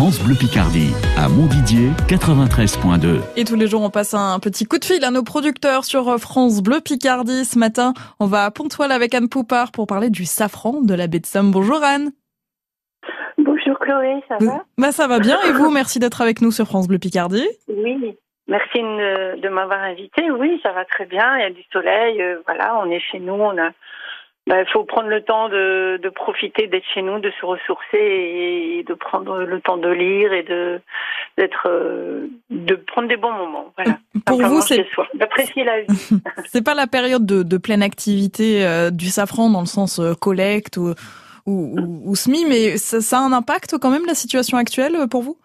France 0.00 0.24
Bleu 0.24 0.34
Picardie, 0.34 0.94
à 1.18 1.28
Montdidier, 1.28 1.90
93.2. 2.08 3.20
Et 3.36 3.44
tous 3.44 3.54
les 3.54 3.66
jours, 3.66 3.82
on 3.82 3.90
passe 3.90 4.14
un 4.14 4.40
petit 4.40 4.64
coup 4.64 4.78
de 4.78 4.84
fil 4.86 5.04
à 5.04 5.10
nos 5.10 5.22
producteurs 5.22 5.84
sur 5.84 6.18
France 6.18 6.62
Bleu 6.62 6.80
Picardie. 6.80 7.44
Ce 7.44 7.58
matin, 7.58 7.92
on 8.18 8.24
va 8.24 8.46
à 8.46 8.50
Pontoise 8.50 8.90
avec 8.90 9.14
Anne 9.14 9.28
Poupard 9.28 9.72
pour 9.72 9.86
parler 9.86 10.08
du 10.08 10.24
safran 10.24 10.80
de 10.80 10.94
la 10.94 11.06
baie 11.06 11.18
de 11.18 11.26
Somme. 11.26 11.50
Bonjour 11.50 11.84
Anne. 11.84 12.12
Bonjour 13.36 13.78
Chloé, 13.78 14.22
ça 14.26 14.38
va? 14.40 14.64
Bah, 14.78 14.90
Ça 14.90 15.06
va 15.06 15.18
bien 15.18 15.36
et 15.46 15.52
vous 15.52 15.70
Merci 15.70 15.98
d'être 15.98 16.22
avec 16.22 16.40
nous 16.40 16.50
sur 16.50 16.64
France 16.64 16.88
Bleu 16.88 16.98
Picardie. 16.98 17.46
Oui, 17.68 18.16
merci 18.48 18.78
de, 18.78 19.48
m'avoir 19.50 19.80
invité. 19.80 20.30
Oui, 20.30 20.58
ça 20.62 20.72
va 20.72 20.86
très 20.86 21.04
bien, 21.04 21.36
il 21.36 21.42
y 21.42 21.44
a 21.44 21.50
du 21.50 21.62
soleil, 21.70 22.22
euh, 22.22 22.40
voilà, 22.46 22.80
on 22.82 22.90
est 22.90 23.00
chez 23.00 23.20
nous, 23.20 23.34
on 23.34 23.58
a 23.58 23.68
il 24.50 24.64
bah, 24.64 24.64
faut 24.72 24.82
prendre 24.82 25.08
le 25.08 25.22
temps 25.22 25.48
de, 25.48 26.00
de 26.02 26.08
profiter 26.08 26.66
d'être 26.66 26.84
chez 26.92 27.02
nous, 27.02 27.20
de 27.20 27.30
se 27.40 27.46
ressourcer 27.46 27.98
et 27.98 28.84
de 28.86 28.94
prendre 28.94 29.42
le 29.42 29.60
temps 29.60 29.76
de 29.76 29.88
lire 29.88 30.32
et 30.32 30.42
de 30.42 30.80
d'être 31.38 31.68
euh, 31.68 32.26
de 32.50 32.74
prendre 32.74 33.06
des 33.06 33.16
bons 33.16 33.32
moments. 33.32 33.72
Voilà. 33.76 33.98
Pour 34.26 34.42
vous, 34.42 34.60
c'est 34.60 34.84
d'apprécier 35.14 35.62
la 35.62 35.82
vie. 35.82 35.86
c'est 36.46 36.64
pas 36.64 36.74
la 36.74 36.88
période 36.88 37.24
de, 37.24 37.44
de 37.44 37.58
pleine 37.58 37.82
activité 37.82 38.66
euh, 38.66 38.90
du 38.90 39.06
safran 39.06 39.50
dans 39.50 39.60
le 39.60 39.66
sens 39.66 40.00
euh, 40.00 40.14
collecte 40.14 40.76
ou, 40.76 40.94
ou, 41.46 42.00
ou, 42.04 42.16
SMI, 42.16 42.44
mais 42.48 42.76
ça, 42.76 43.00
ça, 43.00 43.18
a 43.18 43.22
un 43.22 43.32
impact 43.32 43.78
quand 43.78 43.90
même 43.90 44.06
la 44.06 44.14
situation 44.14 44.58
actuelle 44.58 44.96
pour 45.08 45.22
vous? 45.22 45.36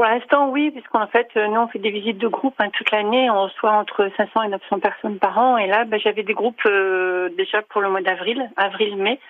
Pour 0.00 0.08
l'instant, 0.08 0.48
oui, 0.48 0.70
puisqu'en 0.70 1.06
fait, 1.08 1.28
euh, 1.36 1.46
nous, 1.48 1.60
on 1.60 1.68
fait 1.68 1.78
des 1.78 1.90
visites 1.90 2.16
de 2.16 2.26
groupe 2.26 2.54
hein, 2.58 2.70
toute 2.70 2.90
l'année. 2.90 3.28
On 3.28 3.42
reçoit 3.42 3.72
entre 3.72 4.10
500 4.16 4.44
et 4.44 4.48
900 4.48 4.78
personnes 4.78 5.18
par 5.18 5.36
an. 5.36 5.58
Et 5.58 5.66
là, 5.66 5.84
ben, 5.84 6.00
j'avais 6.00 6.22
des 6.22 6.32
groupes 6.32 6.64
euh, 6.64 7.28
déjà 7.36 7.60
pour 7.60 7.82
le 7.82 7.90
mois 7.90 8.00
d'avril, 8.00 8.50
avril-mai, 8.56 9.20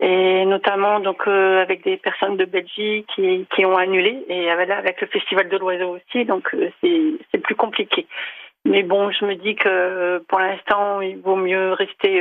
et 0.00 0.44
notamment 0.44 0.98
donc 0.98 1.28
euh, 1.28 1.62
avec 1.62 1.84
des 1.84 1.98
personnes 1.98 2.36
de 2.36 2.46
Belgique 2.46 3.06
qui, 3.14 3.46
qui 3.54 3.64
ont 3.64 3.76
annulé, 3.76 4.24
et 4.28 4.50
avec 4.50 5.00
le 5.00 5.06
Festival 5.06 5.48
de 5.48 5.56
l'Oiseau 5.56 5.96
aussi. 5.98 6.24
Donc, 6.24 6.52
c'est 6.82 7.38
plus 7.38 7.54
compliqué. 7.54 8.08
Mais 8.64 8.82
bon, 8.82 9.12
je 9.12 9.24
me 9.24 9.36
dis 9.36 9.54
que 9.54 10.18
pour 10.26 10.40
l'instant, 10.40 11.00
il 11.00 11.18
vaut 11.18 11.36
mieux 11.36 11.74
rester 11.74 12.20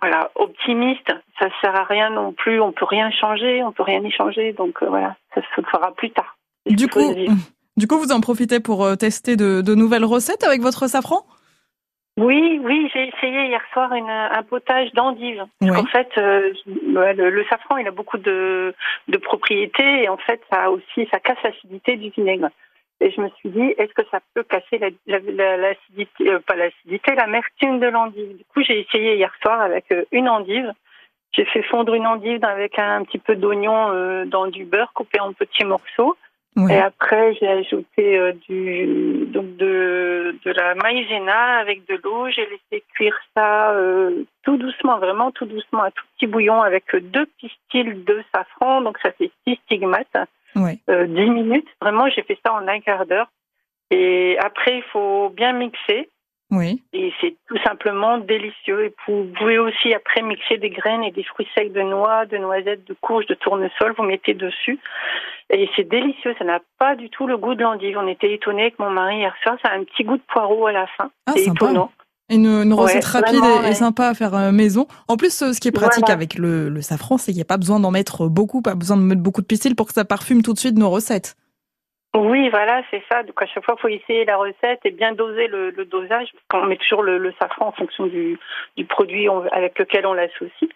voilà 0.00 0.30
optimiste. 0.34 1.12
Ça 1.38 1.48
sert 1.60 1.76
à 1.76 1.84
rien 1.84 2.08
non 2.08 2.32
plus. 2.32 2.58
On 2.58 2.72
peut 2.72 2.86
rien 2.86 3.10
changer, 3.10 3.62
on 3.62 3.72
peut 3.72 3.82
rien 3.82 4.02
y 4.02 4.10
changer. 4.10 4.54
Donc 4.54 4.82
voilà, 4.82 5.14
ça 5.34 5.42
se 5.42 5.60
fera 5.60 5.92
plus 5.94 6.10
tard. 6.10 6.35
Du 6.66 6.88
coup, 6.88 7.14
du 7.76 7.86
coup, 7.86 7.98
vous 7.98 8.12
en 8.12 8.20
profitez 8.20 8.60
pour 8.60 8.84
euh, 8.84 8.96
tester 8.96 9.36
de, 9.36 9.74
nouvelles 9.74 10.04
recettes 10.04 10.44
avec 10.44 10.60
votre 10.60 10.88
safran? 10.88 11.24
Oui, 12.18 12.58
oui, 12.64 12.90
j'ai 12.94 13.08
essayé 13.08 13.48
hier 13.48 13.60
soir 13.74 13.92
une, 13.92 14.08
un 14.08 14.42
potage 14.42 14.90
d'endive. 14.92 15.44
En 15.60 15.84
fait, 15.84 16.08
euh, 16.16 16.50
le, 16.66 17.44
safran, 17.50 17.76
il 17.76 17.86
a 17.86 17.90
beaucoup 17.90 18.16
de, 18.16 18.74
de 19.08 19.18
propriétés 19.18 20.04
et 20.04 20.08
en 20.08 20.16
fait, 20.16 20.40
ça 20.50 20.70
aussi, 20.70 21.06
ça 21.10 21.20
casse 21.20 21.42
l'acidité 21.44 21.96
du 21.96 22.08
vinaigre. 22.08 22.48
Et 23.00 23.10
je 23.10 23.20
me 23.20 23.28
suis 23.28 23.50
dit, 23.50 23.74
est-ce 23.76 23.92
que 23.92 24.08
ça 24.10 24.20
peut 24.32 24.44
casser 24.44 24.78
l'acidité, 24.78 26.24
la, 26.24 26.32
euh, 26.32 26.38
pas 26.38 26.56
l'acidité, 26.56 27.14
l'amertume 27.14 27.80
de 27.80 27.88
l'endive? 27.88 28.34
Du 28.34 28.44
coup, 28.44 28.62
j'ai 28.62 28.80
essayé 28.80 29.16
hier 29.16 29.32
soir 29.42 29.60
avec 29.60 29.84
une 30.10 30.30
endive. 30.30 30.72
J'ai 31.32 31.44
fait 31.44 31.62
fondre 31.64 31.92
une 31.92 32.06
endive 32.06 32.42
avec 32.46 32.78
un, 32.78 33.04
petit 33.04 33.18
peu 33.18 33.36
d'oignon 33.36 34.24
dans 34.24 34.46
du 34.46 34.64
beurre 34.64 34.94
coupé 34.94 35.20
en 35.20 35.34
petits 35.34 35.66
morceaux. 35.66 36.16
Et 36.70 36.78
après, 36.78 37.34
j'ai 37.34 37.48
ajouté 37.48 38.18
euh, 38.18 38.32
du 38.48 39.26
donc 39.26 39.56
de 39.56 40.34
de 40.42 40.50
la 40.52 40.74
maïzena 40.74 41.58
avec 41.58 41.86
de 41.86 42.00
l'eau. 42.02 42.30
J'ai 42.30 42.46
laissé 42.46 42.82
cuire 42.94 43.16
ça 43.36 43.72
euh, 43.72 44.24
tout 44.42 44.56
doucement, 44.56 44.98
vraiment 44.98 45.30
tout 45.32 45.44
doucement, 45.44 45.82
un 45.82 45.90
tout 45.90 46.04
petit 46.16 46.26
bouillon 46.26 46.62
avec 46.62 46.84
deux 46.96 47.26
pistils 47.38 48.04
de 48.04 48.24
safran. 48.34 48.80
Donc 48.80 48.96
ça 49.02 49.12
fait 49.12 49.30
six 49.46 49.56
stigmates. 49.64 50.28
Oui. 50.54 50.80
Euh, 50.88 51.06
dix 51.06 51.28
minutes. 51.28 51.68
Vraiment, 51.82 52.08
j'ai 52.08 52.22
fait 52.22 52.38
ça 52.44 52.54
en 52.54 52.66
un 52.66 52.80
quart 52.80 53.04
d'heure. 53.04 53.28
Et 53.90 54.38
après, 54.38 54.78
il 54.78 54.82
faut 54.84 55.28
bien 55.28 55.52
mixer. 55.52 56.08
Oui. 56.50 56.82
Et 56.92 57.12
c'est 57.20 57.34
tout 57.48 57.58
simplement 57.64 58.18
délicieux. 58.18 58.84
Et 58.84 58.94
vous 59.06 59.26
pouvez 59.36 59.58
aussi 59.58 59.92
après 59.94 60.22
mixer 60.22 60.58
des 60.58 60.70
graines 60.70 61.02
et 61.02 61.10
des 61.10 61.24
fruits 61.24 61.48
secs 61.54 61.72
de 61.72 61.82
noix, 61.82 62.24
de 62.26 62.36
noisettes, 62.36 62.86
de 62.86 62.94
courges, 63.00 63.26
de 63.26 63.34
tournesol. 63.34 63.94
Vous 63.96 64.04
mettez 64.04 64.34
dessus. 64.34 64.78
Et 65.50 65.68
c'est 65.74 65.88
délicieux. 65.88 66.34
Ça 66.38 66.44
n'a 66.44 66.60
pas 66.78 66.94
du 66.94 67.10
tout 67.10 67.26
le 67.26 67.36
goût 67.36 67.54
de 67.54 67.62
l'endive. 67.62 67.98
On 67.98 68.06
était 68.06 68.32
étonnés 68.32 68.62
avec 68.62 68.78
mon 68.78 68.90
mari 68.90 69.18
hier 69.18 69.34
soir. 69.42 69.56
Ça 69.62 69.70
a 69.70 69.76
un 69.76 69.84
petit 69.84 70.04
goût 70.04 70.16
de 70.16 70.22
poireau 70.32 70.66
à 70.66 70.72
la 70.72 70.86
fin. 70.96 71.10
Ah, 71.26 71.32
c'est 71.34 71.48
étonnant. 71.48 71.90
Une, 72.28 72.72
recette 72.72 73.04
rapide 73.04 73.40
et, 73.64 73.74
sympa 73.74 74.08
à 74.08 74.14
faire 74.14 74.34
euh, 74.34 74.50
maison. 74.50 74.88
En 75.06 75.16
plus, 75.16 75.42
euh, 75.42 75.52
ce 75.52 75.60
qui 75.60 75.68
est 75.68 75.72
pratique 75.72 76.10
avec 76.10 76.34
le, 76.34 76.68
le 76.68 76.82
safran, 76.82 77.18
c'est 77.18 77.26
qu'il 77.26 77.36
n'y 77.36 77.42
a 77.42 77.44
pas 77.44 77.56
besoin 77.56 77.78
d'en 77.78 77.92
mettre 77.92 78.26
beaucoup, 78.26 78.62
pas 78.62 78.74
besoin 78.74 78.96
de 78.96 79.02
mettre 79.02 79.22
beaucoup 79.22 79.42
de 79.42 79.46
pistil 79.46 79.76
pour 79.76 79.86
que 79.86 79.92
ça 79.92 80.04
parfume 80.04 80.42
tout 80.42 80.52
de 80.52 80.58
suite 80.58 80.76
nos 80.76 80.90
recettes. 80.90 81.36
Oui, 82.16 82.48
voilà, 82.48 82.82
c'est 82.90 83.02
ça. 83.10 83.22
Donc 83.22 83.40
à 83.42 83.46
chaque 83.46 83.64
fois, 83.64 83.74
il 83.76 83.80
faut 83.80 83.88
essayer 83.88 84.24
la 84.24 84.38
recette 84.38 84.80
et 84.84 84.90
bien 84.90 85.12
doser 85.12 85.48
le, 85.48 85.72
dosage, 85.84 86.28
parce 86.32 86.62
qu'on 86.62 86.66
met 86.66 86.76
toujours 86.76 87.02
le, 87.02 87.32
safran 87.38 87.68
en 87.68 87.72
fonction 87.72 88.06
du, 88.06 88.38
produit 88.88 89.28
avec 89.52 89.78
lequel 89.78 90.06
on 90.06 90.14
l'associe. 90.14 90.70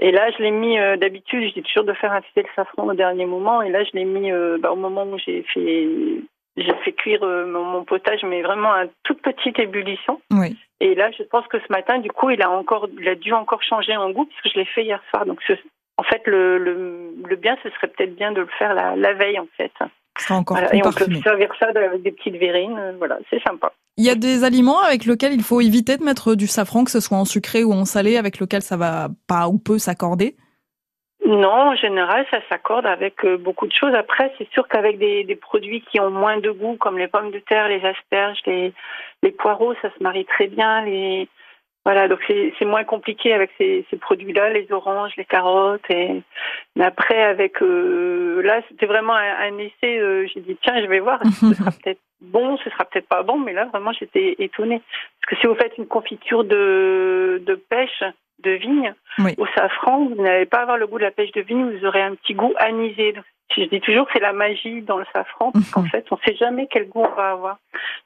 Et 0.00 0.12
là, 0.12 0.30
je 0.32 0.42
l'ai 0.42 0.50
mis 0.50 0.78
euh, 0.78 0.96
d'habitude, 0.96 1.48
je 1.48 1.54
dis 1.54 1.62
toujours 1.62 1.84
de 1.84 1.94
faire 1.94 2.12
infuser 2.12 2.42
le 2.42 2.48
safran 2.54 2.86
au 2.86 2.94
dernier 2.94 3.24
moment, 3.24 3.62
et 3.62 3.70
là, 3.70 3.84
je 3.84 3.90
l'ai 3.94 4.04
mis 4.04 4.30
euh, 4.30 4.58
bah, 4.60 4.72
au 4.72 4.76
moment 4.76 5.04
où 5.04 5.18
j'ai 5.18 5.42
fait 5.54 5.88
j'ai 6.58 6.74
fait 6.84 6.92
cuire 6.92 7.22
euh, 7.22 7.46
mon, 7.46 7.82
potage, 7.84 8.22
mais 8.24 8.42
vraiment 8.42 8.72
à 8.72 8.84
toute 9.04 9.22
petite 9.22 9.58
ébullition. 9.58 10.20
Oui. 10.30 10.58
Et 10.80 10.94
là, 10.94 11.10
je 11.16 11.22
pense 11.22 11.46
que 11.46 11.58
ce 11.58 11.72
matin, 11.72 11.98
du 12.00 12.10
coup, 12.10 12.28
il 12.28 12.42
a 12.42 12.50
encore, 12.50 12.88
il 12.98 13.08
a 13.08 13.14
dû 13.14 13.32
encore 13.32 13.62
changer 13.62 13.96
en 13.96 14.10
goût 14.10 14.26
puisque 14.26 14.54
je 14.54 14.60
l'ai 14.60 14.66
fait 14.66 14.84
hier 14.84 15.02
soir. 15.08 15.24
Donc, 15.24 15.40
en 15.96 16.02
fait, 16.02 16.20
le, 16.26 16.58
le, 16.58 17.36
bien, 17.36 17.56
ce 17.62 17.70
serait 17.70 17.88
peut-être 17.88 18.14
bien 18.14 18.32
de 18.32 18.42
le 18.42 18.48
faire 18.58 18.74
la, 18.74 18.94
la 18.96 19.14
veille, 19.14 19.38
en 19.38 19.46
fait 19.56 19.72
encore 20.30 20.58
et 20.72 20.80
on 20.84 20.92
peut 20.92 21.06
servir 21.22 21.48
ça 21.58 21.66
avec 21.74 22.02
des 22.02 22.12
petites 22.12 22.36
verrines. 22.36 22.78
Euh, 22.78 22.92
voilà, 22.98 23.18
c'est 23.30 23.42
sympa. 23.42 23.72
Il 23.96 24.04
y 24.04 24.10
a 24.10 24.14
des 24.14 24.44
aliments 24.44 24.80
avec 24.80 25.04
lesquels 25.04 25.32
il 25.32 25.42
faut 25.42 25.60
éviter 25.60 25.96
de 25.96 26.04
mettre 26.04 26.34
du 26.34 26.46
safran, 26.46 26.84
que 26.84 26.90
ce 26.90 27.00
soit 27.00 27.18
en 27.18 27.24
sucré 27.24 27.64
ou 27.64 27.72
en 27.72 27.84
salé, 27.84 28.16
avec 28.16 28.38
lequel 28.38 28.62
ça 28.62 28.76
va 28.76 29.08
pas 29.26 29.48
ou 29.48 29.58
peu 29.58 29.78
s'accorder? 29.78 30.36
Non, 31.24 31.70
en 31.70 31.76
général, 31.76 32.26
ça 32.30 32.38
s'accorde 32.48 32.86
avec 32.86 33.24
euh, 33.24 33.36
beaucoup 33.36 33.66
de 33.66 33.72
choses. 33.72 33.94
Après, 33.94 34.32
c'est 34.38 34.48
sûr 34.50 34.66
qu'avec 34.66 34.98
des, 34.98 35.38
produits 35.40 35.82
qui 35.82 36.00
ont 36.00 36.10
moins 36.10 36.38
de 36.38 36.50
goût, 36.50 36.76
comme 36.76 36.98
les 36.98 37.06
pommes 37.06 37.30
de 37.30 37.38
terre, 37.38 37.68
les 37.68 37.84
asperges, 37.84 38.40
les, 38.46 38.72
les 39.22 39.30
poireaux, 39.30 39.74
ça 39.82 39.90
se 39.96 40.02
marie 40.02 40.24
très 40.24 40.48
bien. 40.48 40.84
Les, 40.84 41.28
voilà, 41.84 42.06
donc 42.06 42.20
c'est 42.28 42.64
moins 42.64 42.84
compliqué 42.84 43.32
avec 43.32 43.50
ces, 43.58 43.84
ces 43.90 43.96
produits-là, 43.96 44.50
les 44.50 44.70
oranges, 44.70 45.12
les 45.16 45.24
carottes. 45.24 45.88
Et 45.90 46.22
mais 46.76 46.84
après, 46.84 47.20
avec 47.22 47.60
euh, 47.60 48.40
là, 48.42 48.60
c'était 48.68 48.86
vraiment 48.86 49.14
un, 49.14 49.58
essai. 49.58 49.98
Euh, 49.98 50.28
j'ai 50.32 50.40
dit 50.40 50.56
tiens, 50.62 50.80
je 50.80 50.86
vais 50.86 51.00
voir. 51.00 51.20
Ce 51.24 51.54
sera 51.54 51.70
peut-être 51.82 52.00
bon, 52.20 52.56
ce 52.58 52.70
sera 52.70 52.84
peut-être 52.84 53.08
pas 53.08 53.24
bon, 53.24 53.38
mais 53.38 53.52
là 53.52 53.64
vraiment, 53.66 53.92
j'étais 53.92 54.36
étonnée 54.38 54.80
parce 55.20 55.30
que 55.30 55.40
si 55.40 55.46
vous 55.48 55.56
faites 55.56 55.76
une 55.76 55.88
confiture 55.88 56.44
de 56.44 57.42
de 57.44 57.54
pêche 57.56 58.04
de 58.44 58.52
vigne 58.52 58.94
au 59.38 59.46
safran, 59.56 60.06
vous 60.06 60.22
n'allez 60.22 60.46
pas 60.46 60.60
avoir 60.62 60.76
le 60.76 60.86
goût 60.86 60.98
de 60.98 61.04
la 61.04 61.10
pêche 61.10 61.32
de 61.32 61.40
vigne, 61.40 61.76
vous 61.76 61.84
aurez 61.84 62.02
un 62.02 62.14
petit 62.14 62.34
goût 62.34 62.54
anisé. 62.58 63.14
Je 63.56 63.64
dis 63.64 63.80
toujours 63.80 64.06
que 64.06 64.12
c'est 64.14 64.20
la 64.20 64.32
magie 64.32 64.82
dans 64.82 64.98
le 64.98 65.04
safran, 65.12 65.52
parce 65.52 65.70
qu'en 65.70 65.82
mhm. 65.82 65.88
fait, 65.88 66.04
on 66.10 66.16
ne 66.16 66.20
sait 66.24 66.36
jamais 66.36 66.68
quel 66.70 66.88
goût 66.88 67.02
on 67.02 67.14
va 67.14 67.32
avoir. 67.32 67.58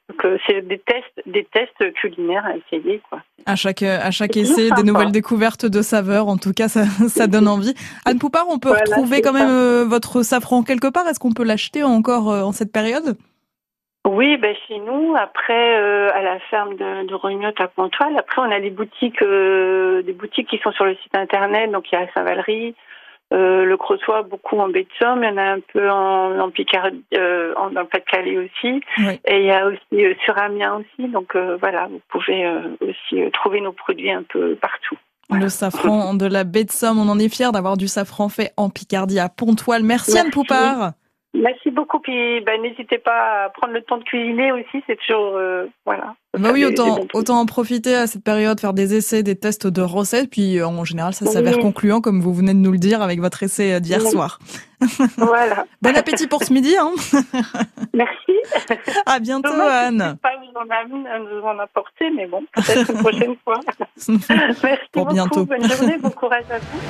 Donc, 0.09 0.25
euh, 0.25 0.37
c'est 0.45 0.61
des 0.61 0.79
tests, 0.79 1.21
des 1.25 1.45
tests 1.45 1.93
culinaires 1.93 2.45
à 2.45 2.55
essayer, 2.55 3.01
quoi. 3.09 3.21
À 3.45 3.55
chaque, 3.55 3.83
à 3.83 4.11
chaque 4.11 4.35
essai, 4.35 4.69
des 4.75 4.83
nouvelles 4.83 5.11
découvertes 5.11 5.65
de 5.65 5.81
saveurs. 5.81 6.27
En 6.27 6.37
tout 6.37 6.53
cas, 6.53 6.67
ça, 6.67 6.83
ça 7.07 7.27
donne 7.27 7.47
envie. 7.47 7.73
Anne 8.05 8.19
Poupard, 8.19 8.45
on 8.49 8.59
peut 8.59 8.71
retrouver 8.71 9.21
quand 9.21 9.33
même 9.33 9.49
euh, 9.49 9.85
votre 9.85 10.21
safran 10.21 10.63
quelque 10.63 10.87
part? 10.87 11.07
Est-ce 11.07 11.19
qu'on 11.19 11.33
peut 11.33 11.45
l'acheter 11.45 11.83
encore 11.83 12.31
euh, 12.31 12.41
en 12.43 12.51
cette 12.51 12.71
période? 12.71 13.17
Oui, 14.07 14.37
ben 14.37 14.55
chez 14.67 14.79
nous, 14.79 15.15
après 15.17 15.75
à 16.13 16.21
la 16.21 16.39
ferme 16.49 16.75
de, 16.75 17.07
de 17.07 17.61
à 17.61 17.67
Pontoise. 17.67 18.13
Après, 18.17 18.41
on 18.41 18.49
a 18.51 18.61
des 18.61 18.69
boutiques, 18.69 19.21
des 19.21 20.13
boutiques 20.13 20.47
qui 20.47 20.59
sont 20.59 20.71
sur 20.71 20.85
le 20.85 20.95
site 20.95 21.13
internet. 21.13 21.71
Donc 21.71 21.91
il 21.91 21.95
y 21.95 21.97
a 21.97 22.07
Saint-Valery, 22.13 22.73
euh, 23.33 23.65
le 23.65 23.77
Crossois, 23.77 24.23
beaucoup 24.23 24.57
en 24.57 24.69
baie 24.69 24.83
de 24.83 24.89
Somme, 24.99 25.23
il 25.23 25.29
y 25.29 25.33
en 25.33 25.37
a 25.37 25.53
un 25.53 25.59
peu 25.73 25.89
en, 25.89 26.39
en 26.39 26.49
Picardie, 26.49 27.03
euh, 27.13 27.53
en, 27.57 27.71
dans 27.71 27.81
le 27.81 27.87
Pas-de-Calais 27.87 28.37
aussi. 28.37 28.81
Et 29.25 29.39
il 29.39 29.45
y 29.45 29.51
a 29.51 29.67
aussi 29.67 30.05
euh, 30.05 30.13
sur 30.23 30.37
Amiens 30.37 30.81
aussi. 30.81 31.09
Donc 31.09 31.35
voilà, 31.59 31.87
vous 31.87 32.01
pouvez 32.09 32.47
aussi 32.81 33.31
trouver 33.31 33.61
nos 33.61 33.73
produits 33.73 34.11
un 34.11 34.23
peu 34.23 34.55
partout. 34.55 34.97
Le 35.29 35.49
safran 35.49 36.13
de 36.13 36.25
la 36.25 36.45
baie 36.45 36.63
de 36.63 36.71
Somme, 36.71 36.99
on 36.99 37.09
en 37.09 37.19
est 37.19 37.27
fiers 37.27 37.51
d'avoir 37.51 37.75
du 37.75 37.87
safran 37.87 38.29
fait 38.29 38.53
en 38.55 38.69
Picardie 38.69 39.19
à 39.19 39.27
Pontoile. 39.27 39.83
Merci, 39.83 40.17
Anne 40.17 40.31
Poupard. 40.31 40.93
Merci 41.37 41.71
beaucoup. 41.71 41.99
Puis 41.99 42.41
ben, 42.41 42.61
n'hésitez 42.61 42.97
pas 42.97 43.45
à 43.45 43.49
prendre 43.49 43.73
le 43.73 43.81
temps 43.81 43.97
de 43.97 44.03
cuisiner 44.03 44.51
aussi. 44.51 44.83
C'est 44.87 44.97
toujours 44.97 45.35
euh, 45.35 45.67
voilà. 45.85 46.15
Bah 46.37 46.49
oui, 46.53 46.65
autant 46.65 46.99
autant 47.13 47.39
en 47.39 47.45
profiter 47.45 47.95
à 47.95 48.07
cette 48.07 48.23
période, 48.23 48.59
faire 48.59 48.73
des 48.73 48.95
essais, 48.95 49.23
des 49.23 49.35
tests 49.35 49.67
de 49.67 49.81
recettes. 49.81 50.29
Puis 50.29 50.59
euh, 50.59 50.67
en 50.67 50.83
général, 50.83 51.13
ça 51.13 51.25
s'avère 51.25 51.59
concluant, 51.59 52.01
comme 52.01 52.21
vous 52.21 52.33
venez 52.33 52.53
de 52.53 52.59
nous 52.59 52.71
le 52.71 52.77
dire 52.77 53.01
avec 53.01 53.19
votre 53.19 53.43
essai 53.43 53.73
euh, 53.73 53.79
d'hier 53.79 54.01
soir. 54.01 54.39
Voilà. 55.17 55.65
bon 55.81 55.97
appétit 55.97 56.27
pour 56.27 56.43
ce 56.43 56.53
midi. 56.53 56.75
Hein 56.79 56.91
Merci. 57.95 58.33
À 59.07 59.19
bientôt, 59.19 59.49
Anne. 59.49 60.17
Je 60.17 60.21
pas 60.21 60.35
vous 60.37 60.53
en, 60.55 61.39
vous 61.39 61.47
en 61.47 61.57
apporter, 61.57 62.11
mais 62.11 62.27
bon, 62.27 62.43
peut-être 62.53 62.91
une 62.91 62.97
prochaine 62.99 63.35
fois. 63.43 63.59
Merci 64.07 64.61
pour 64.91 65.05
beaucoup. 65.05 65.15
Bientôt. 65.15 65.45
Bonne 65.45 65.67
journée, 65.67 65.97
bon 65.97 66.11
courage 66.11 66.45
à 66.51 66.59
vous. 66.59 66.79